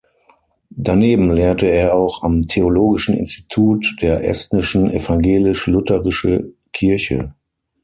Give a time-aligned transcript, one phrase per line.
[0.77, 7.35] Daneben lehrte er auch am Theologischen Institut der Estnischen Evangelisch-Lutherische Kirche.